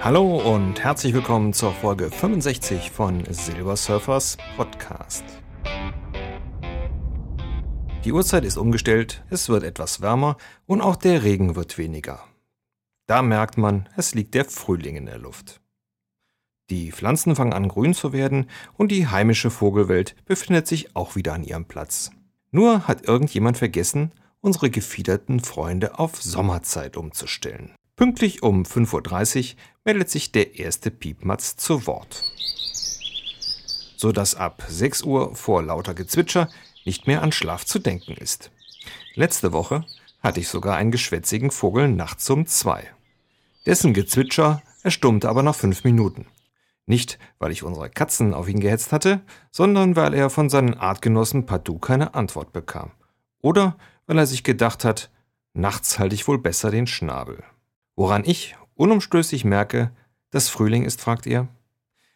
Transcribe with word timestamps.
Hallo 0.00 0.54
und 0.54 0.82
herzlich 0.82 1.14
willkommen 1.14 1.52
zur 1.52 1.72
Folge 1.72 2.10
65 2.10 2.90
von 2.90 3.24
Silver 3.30 3.76
Surfers 3.76 4.38
Podcast. 4.56 5.22
Die 8.04 8.12
Uhrzeit 8.12 8.44
ist 8.44 8.56
umgestellt, 8.56 9.22
es 9.30 9.48
wird 9.48 9.62
etwas 9.62 10.00
wärmer 10.00 10.36
und 10.66 10.80
auch 10.80 10.96
der 10.96 11.22
Regen 11.22 11.54
wird 11.54 11.78
weniger. 11.78 12.24
Da 13.06 13.22
merkt 13.22 13.56
man, 13.56 13.88
es 13.96 14.16
liegt 14.16 14.34
der 14.34 14.46
Frühling 14.46 14.96
in 14.96 15.06
der 15.06 15.18
Luft. 15.18 15.60
Die 16.70 16.90
Pflanzen 16.90 17.36
fangen 17.36 17.52
an 17.52 17.68
grün 17.68 17.94
zu 17.94 18.12
werden 18.12 18.50
und 18.74 18.90
die 18.90 19.06
heimische 19.06 19.50
Vogelwelt 19.50 20.16
befindet 20.24 20.66
sich 20.66 20.96
auch 20.96 21.14
wieder 21.14 21.34
an 21.34 21.44
ihrem 21.44 21.66
Platz. 21.66 22.10
Nur 22.50 22.86
hat 22.86 23.06
irgendjemand 23.06 23.58
vergessen, 23.58 24.12
unsere 24.40 24.70
gefiederten 24.70 25.40
Freunde 25.40 25.98
auf 25.98 26.22
Sommerzeit 26.22 26.96
umzustellen. 26.96 27.74
Pünktlich 27.96 28.42
um 28.42 28.64
5.30 28.64 29.52
Uhr 29.54 29.56
meldet 29.84 30.10
sich 30.10 30.30
der 30.30 30.58
erste 30.58 30.90
Piepmatz 30.90 31.56
zu 31.56 31.86
Wort. 31.86 32.22
Sodass 33.96 34.34
ab 34.34 34.62
6 34.68 35.02
Uhr 35.02 35.34
vor 35.34 35.62
lauter 35.62 35.94
Gezwitscher 35.94 36.48
nicht 36.84 37.06
mehr 37.06 37.22
an 37.22 37.32
Schlaf 37.32 37.64
zu 37.64 37.78
denken 37.78 38.12
ist. 38.12 38.50
Letzte 39.14 39.52
Woche 39.52 39.84
hatte 40.20 40.40
ich 40.40 40.48
sogar 40.48 40.76
einen 40.76 40.90
geschwätzigen 40.90 41.50
Vogel 41.50 41.88
nachts 41.88 42.28
um 42.30 42.46
zwei. 42.46 42.84
Dessen 43.64 43.94
Gezwitscher 43.94 44.62
erstummte 44.82 45.28
aber 45.28 45.42
nach 45.42 45.56
fünf 45.56 45.82
Minuten. 45.82 46.26
Nicht, 46.86 47.18
weil 47.40 47.50
ich 47.50 47.64
unsere 47.64 47.90
Katzen 47.90 48.32
auf 48.32 48.48
ihn 48.48 48.60
gehetzt 48.60 48.92
hatte, 48.92 49.20
sondern 49.50 49.96
weil 49.96 50.14
er 50.14 50.30
von 50.30 50.48
seinen 50.48 50.74
Artgenossen 50.74 51.44
partout 51.44 51.80
keine 51.80 52.14
Antwort 52.14 52.52
bekam. 52.52 52.92
Oder 53.42 53.76
weil 54.06 54.18
er 54.18 54.26
sich 54.26 54.44
gedacht 54.44 54.84
hat, 54.84 55.10
nachts 55.52 55.98
halte 55.98 56.14
ich 56.14 56.28
wohl 56.28 56.38
besser 56.38 56.70
den 56.70 56.86
Schnabel. 56.86 57.42
Woran 57.96 58.24
ich 58.24 58.56
unumstößlich 58.76 59.44
merke, 59.44 59.90
dass 60.30 60.48
Frühling 60.48 60.84
ist, 60.84 61.00
fragt 61.00 61.26
ihr? 61.26 61.48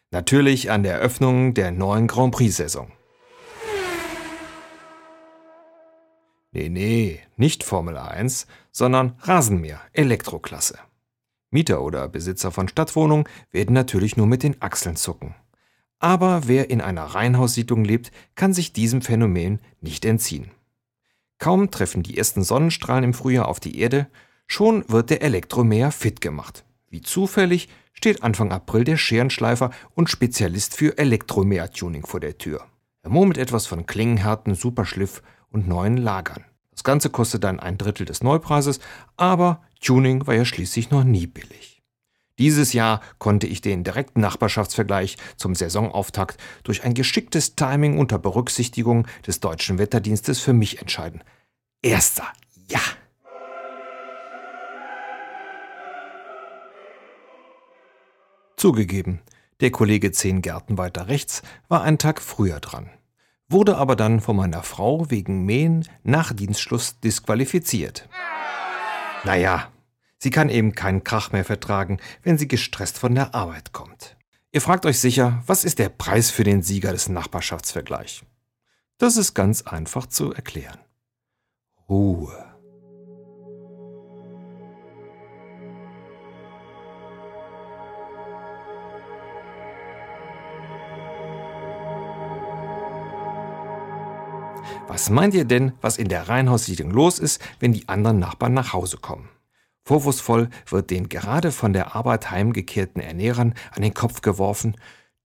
Natürlich 0.09 0.71
an 0.71 0.83
der 0.83 0.93
Eröffnung 0.95 1.53
der 1.53 1.71
neuen 1.71 2.07
Grand 2.07 2.33
Prix-Saison. 2.33 2.91
Nee, 6.53 6.69
nee, 6.69 7.21
nicht 7.37 7.63
Formel 7.63 7.97
1, 7.97 8.45
sondern 8.71 9.15
Rasenmäher, 9.21 9.79
Elektroklasse. 9.93 10.77
Mieter 11.51 11.81
oder 11.81 12.07
Besitzer 12.07 12.51
von 12.51 12.67
Stadtwohnungen 12.67 13.27
werden 13.51 13.73
natürlich 13.73 14.17
nur 14.17 14.27
mit 14.27 14.43
den 14.43 14.61
Achseln 14.61 14.95
zucken. 14.95 15.35
Aber 15.99 16.47
wer 16.47 16.69
in 16.69 16.81
einer 16.81 17.03
Reihenhaussiedlung 17.03 17.85
lebt, 17.85 18.11
kann 18.35 18.53
sich 18.53 18.73
diesem 18.73 19.01
Phänomen 19.01 19.59
nicht 19.81 20.03
entziehen. 20.05 20.49
Kaum 21.37 21.69
treffen 21.69 22.01
die 22.01 22.17
ersten 22.17 22.43
Sonnenstrahlen 22.43 23.03
im 23.03 23.13
Frühjahr 23.13 23.47
auf 23.47 23.59
die 23.59 23.79
Erde, 23.79 24.07
Schon 24.53 24.83
wird 24.89 25.11
der 25.11 25.21
Elektromäher 25.21 25.93
fit 25.93 26.19
gemacht. 26.19 26.65
Wie 26.89 26.99
zufällig 26.99 27.69
steht 27.93 28.21
Anfang 28.21 28.51
April 28.51 28.83
der 28.83 28.97
Scherenschleifer 28.97 29.71
und 29.95 30.09
Spezialist 30.09 30.75
für 30.75 30.97
Elektromäher-Tuning 30.97 32.05
vor 32.05 32.19
der 32.19 32.37
Tür. 32.37 32.65
Er 33.01 33.11
murmelt 33.11 33.37
etwas 33.37 33.65
von 33.65 33.85
Klingenhärten, 33.85 34.53
Superschliff 34.53 35.23
und 35.51 35.69
neuen 35.69 35.95
Lagern. 35.95 36.43
Das 36.71 36.83
Ganze 36.83 37.09
kostet 37.09 37.45
dann 37.45 37.61
ein 37.61 37.77
Drittel 37.77 38.05
des 38.05 38.23
Neupreises, 38.23 38.81
aber 39.15 39.61
Tuning 39.81 40.27
war 40.27 40.35
ja 40.35 40.45
schließlich 40.45 40.91
noch 40.91 41.03
nie 41.03 41.27
billig. 41.27 41.81
Dieses 42.39 42.73
Jahr 42.73 43.01
konnte 43.19 43.45
ich 43.45 43.61
den 43.61 43.83
direkten 43.83 44.21
Nachbarschaftsvergleich 44.21 45.17
zum 45.35 45.53
Saisonauftakt 45.53 46.37
durch 46.63 46.83
ein 46.83 46.93
geschicktes 46.93 47.55
Timing 47.55 47.97
unter 47.99 48.17
Berücksichtigung 48.17 49.07
des 49.27 49.41
deutschen 49.41 49.77
Wetterdienstes 49.77 50.39
für 50.39 50.53
mich 50.53 50.79
entscheiden. 50.79 51.23
Erster, 51.81 52.27
ja! 52.67 52.79
Zugegeben, 58.57 59.21
der 59.59 59.71
Kollege 59.71 60.11
zehn 60.11 60.41
Gärten 60.41 60.77
weiter 60.77 61.07
rechts 61.07 61.41
war 61.67 61.81
einen 61.81 61.97
Tag 61.97 62.21
früher 62.21 62.59
dran, 62.59 62.89
wurde 63.49 63.77
aber 63.77 63.95
dann 63.95 64.19
von 64.19 64.35
meiner 64.35 64.63
Frau 64.63 65.09
wegen 65.09 65.45
Mähen 65.45 65.87
nach 66.03 66.33
Dienstschluss 66.33 66.99
disqualifiziert. 66.99 68.07
Naja, 69.23 69.71
sie 70.17 70.29
kann 70.29 70.49
eben 70.49 70.73
keinen 70.73 71.03
Krach 71.03 71.31
mehr 71.31 71.45
vertragen, 71.45 71.99
wenn 72.23 72.37
sie 72.37 72.47
gestresst 72.47 72.97
von 72.97 73.13
der 73.15 73.35
Arbeit 73.35 73.71
kommt. 73.71 74.17
Ihr 74.51 74.61
fragt 74.61 74.85
euch 74.85 74.99
sicher, 74.99 75.43
was 75.45 75.63
ist 75.63 75.79
der 75.79 75.89
Preis 75.89 76.29
für 76.29 76.43
den 76.43 76.61
Sieger 76.61 76.91
des 76.91 77.07
Nachbarschaftsvergleichs? 77.07 78.23
Das 78.97 79.17
ist 79.17 79.33
ganz 79.33 79.61
einfach 79.61 80.07
zu 80.07 80.33
erklären. 80.33 80.79
Ruhe. 81.87 82.50
Was 94.87 95.09
meint 95.09 95.33
ihr 95.33 95.45
denn, 95.45 95.73
was 95.81 95.97
in 95.97 96.09
der 96.09 96.27
Reihenhaussiedlung 96.27 96.91
los 96.91 97.19
ist, 97.19 97.41
wenn 97.59 97.73
die 97.73 97.87
anderen 97.87 98.19
Nachbarn 98.19 98.53
nach 98.53 98.73
Hause 98.73 98.97
kommen? 98.97 99.29
Vorwurfsvoll 99.83 100.49
wird 100.69 100.89
den 100.91 101.09
gerade 101.09 101.51
von 101.51 101.73
der 101.73 101.95
Arbeit 101.95 102.29
heimgekehrten 102.31 103.01
Ernährern 103.01 103.53
an 103.71 103.81
den 103.81 103.93
Kopf 103.93 104.21
geworfen, 104.21 104.75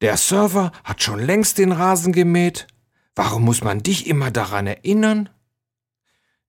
der 0.03 0.17
Server 0.19 0.73
hat 0.85 1.03
schon 1.03 1.21
längst 1.21 1.59
den 1.59 1.73
Rasen 1.73 2.13
gemäht. 2.13 2.67
Warum 3.15 3.45
muss 3.45 3.65
man 3.65 3.83
dich 3.83 4.07
immer 4.07 4.31
daran 4.31 4.67
erinnern? 4.67 5.31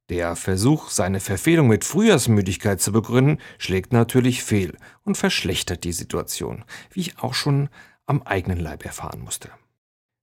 Der 0.10 0.36
Versuch, 0.36 0.90
seine 0.90 1.20
Verfehlung 1.20 1.68
mit 1.68 1.86
Frühjahrsmüdigkeit 1.86 2.82
zu 2.82 2.92
begründen, 2.92 3.40
schlägt 3.58 3.94
natürlich 3.94 4.44
fehl 4.44 4.78
und 5.04 5.18
verschlechtert 5.18 5.84
die 5.84 5.94
Situation, 5.94 6.66
wie 6.92 7.02
ich 7.02 7.20
auch 7.20 7.34
schon 7.34 7.70
am 8.06 8.22
eigenen 8.24 8.60
Leib 8.60 8.86
erfahren 8.86 9.22
musste. 9.22 9.50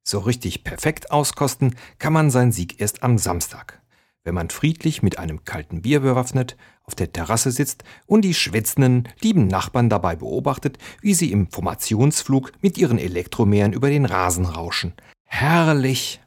So 0.06 0.18
richtig 0.18 0.64
perfekt 0.64 1.10
auskosten 1.10 1.76
kann 1.98 2.12
man 2.12 2.30
seinen 2.30 2.52
Sieg 2.52 2.78
erst 2.78 3.02
am 3.02 3.16
Samstag, 3.16 3.80
wenn 4.22 4.34
man 4.34 4.50
friedlich 4.50 5.02
mit 5.02 5.18
einem 5.18 5.44
kalten 5.44 5.80
Bier 5.80 6.00
bewaffnet 6.00 6.58
auf 6.84 6.94
der 6.94 7.10
Terrasse 7.10 7.50
sitzt 7.50 7.84
und 8.04 8.22
die 8.22 8.34
schwätzenden, 8.34 9.08
lieben 9.22 9.46
Nachbarn 9.46 9.88
dabei 9.88 10.16
beobachtet, 10.16 10.76
wie 11.00 11.14
sie 11.14 11.32
im 11.32 11.50
Formationsflug 11.50 12.52
mit 12.60 12.76
ihren 12.76 12.98
Elektromähren 12.98 13.72
über 13.72 13.88
den 13.88 14.04
Rasen 14.04 14.44
rauschen. 14.44 14.92
Herrlich! 15.24 16.20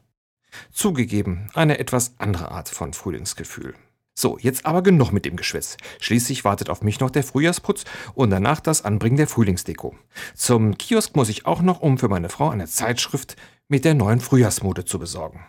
Zugegeben, 0.72 1.48
eine 1.54 1.78
etwas 1.78 2.14
andere 2.18 2.50
Art 2.50 2.68
von 2.68 2.92
Frühlingsgefühl. 2.92 3.74
So, 4.20 4.36
jetzt 4.36 4.66
aber 4.66 4.82
genug 4.82 5.12
mit 5.12 5.26
dem 5.26 5.36
Geschwätz. 5.36 5.76
Schließlich 6.00 6.44
wartet 6.44 6.70
auf 6.70 6.82
mich 6.82 6.98
noch 6.98 7.10
der 7.10 7.22
Frühjahrsputz 7.22 7.84
und 8.14 8.30
danach 8.30 8.58
das 8.58 8.84
Anbringen 8.84 9.16
der 9.16 9.28
Frühlingsdeko. 9.28 9.94
Zum 10.34 10.76
Kiosk 10.76 11.14
muss 11.14 11.28
ich 11.28 11.46
auch 11.46 11.62
noch, 11.62 11.78
um 11.78 11.98
für 11.98 12.08
meine 12.08 12.28
Frau 12.28 12.50
eine 12.50 12.66
Zeitschrift 12.66 13.36
mit 13.68 13.84
der 13.84 13.94
neuen 13.94 14.18
Frühjahrsmode 14.18 14.84
zu 14.84 14.98
besorgen. 14.98 15.46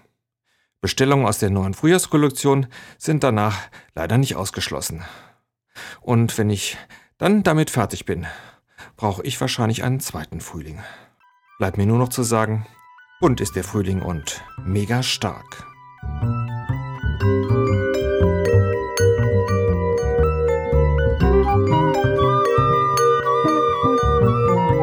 Bestellungen 0.82 1.26
aus 1.26 1.40
der 1.40 1.50
neuen 1.50 1.74
Frühjahrskollektion 1.74 2.68
sind 3.00 3.24
danach 3.24 3.58
leider 3.96 4.20
nicht 4.20 4.36
ausgeschlossen. 4.36 5.04
Und 6.00 6.38
wenn 6.38 6.52
ich 6.52 6.78
dann 7.18 7.42
damit 7.42 7.72
fertig 7.72 8.06
bin, 8.06 8.28
brauche 8.98 9.24
ich 9.24 9.42
wahrscheinlich 9.42 9.84
einen 9.84 10.00
zweiten 10.00 10.42
Frühling. 10.42 10.78
Bleibt 11.58 11.80
mir 11.80 11.88
nur 11.88 11.98
noch 11.98 12.10
zu 12.10 12.22
sagen, 12.22 12.68
bunt 13.20 13.42
ist 13.42 13.56
der 13.56 13.64
Frühling 13.64 14.04
und 14.04 14.44
mega 14.64 15.02
stark. 15.02 15.69